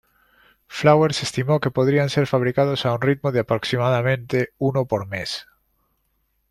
[0.65, 5.45] Flowers estimó que podrían ser fabricados a un ritmo de aproximadamente uno por mes.